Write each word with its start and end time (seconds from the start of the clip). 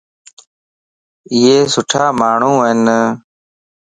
ايي 1.31 1.55
سٺا 1.73 2.03
ماڻھو 2.19 2.53
ائين. 2.65 2.81